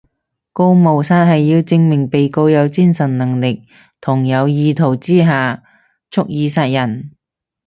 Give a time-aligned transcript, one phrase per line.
[0.51, 3.67] 告謀殺係要證明被告有精神能力
[4.01, 5.61] 同有意圖之下
[6.09, 7.11] 蓄意殺人